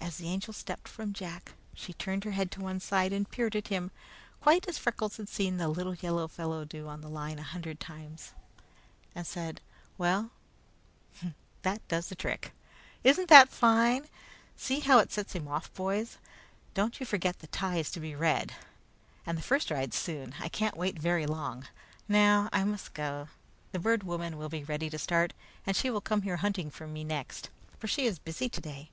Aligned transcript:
As 0.00 0.16
the 0.16 0.28
Angel 0.28 0.52
stepped 0.52 0.88
from 0.88 1.12
Jack, 1.12 1.52
she 1.74 1.92
turned 1.92 2.24
her 2.24 2.30
head 2.32 2.50
to 2.52 2.60
one 2.60 2.80
side 2.80 3.12
and 3.12 3.28
peered 3.30 3.54
at 3.54 3.68
him, 3.68 3.90
quite 4.40 4.66
as 4.66 4.78
Freckles 4.78 5.18
had 5.18 5.28
seen 5.28 5.58
the 5.58 5.68
little 5.68 5.94
yellow 5.94 6.26
fellow 6.26 6.64
do 6.64 6.88
on 6.88 7.02
the 7.02 7.08
line 7.08 7.38
a 7.38 7.42
hundred 7.42 7.78
times, 7.78 8.32
and 9.14 9.26
said: 9.26 9.60
"Well, 9.96 10.30
that 11.62 11.86
does 11.88 12.08
the 12.08 12.14
trick! 12.14 12.52
Isn't 13.04 13.28
that 13.28 13.50
fine? 13.50 14.06
See 14.56 14.80
how 14.80 14.98
it 14.98 15.12
sets 15.12 15.34
him 15.34 15.46
off, 15.46 15.72
boys? 15.74 16.16
Don't 16.74 16.98
you 16.98 17.06
forget 17.06 17.38
the 17.38 17.46
tie 17.46 17.76
is 17.76 17.90
to 17.92 18.00
be 18.00 18.14
red, 18.14 18.52
and 19.24 19.36
the 19.38 19.42
first 19.42 19.70
ride 19.70 19.94
soon. 19.94 20.34
I 20.40 20.48
can't 20.48 20.76
wait 20.78 20.98
very 20.98 21.26
long. 21.26 21.68
Now 22.08 22.48
I 22.52 22.64
must 22.64 22.94
go. 22.94 23.28
The 23.72 23.78
Bird 23.78 24.02
Woman 24.02 24.36
will 24.38 24.48
be 24.48 24.64
ready 24.64 24.90
to 24.90 24.98
start, 24.98 25.32
and 25.66 25.76
she 25.76 25.90
will 25.90 26.00
come 26.00 26.22
here 26.22 26.38
hunting 26.38 26.72
me 26.92 27.04
next, 27.04 27.50
for 27.78 27.86
she 27.86 28.06
is 28.06 28.18
busy 28.18 28.48
today. 28.48 28.90